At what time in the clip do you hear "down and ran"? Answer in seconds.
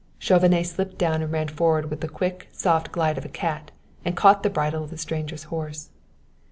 0.97-1.47